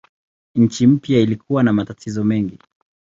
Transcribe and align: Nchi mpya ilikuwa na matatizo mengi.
Nchi 0.55 0.87
mpya 0.87 1.19
ilikuwa 1.19 1.63
na 1.63 1.73
matatizo 1.73 2.23
mengi. 2.23 2.59